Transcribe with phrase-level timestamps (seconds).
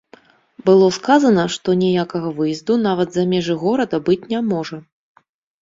[0.67, 4.77] Было сказана, што ніякага выезду нават за межы горада быць не можа.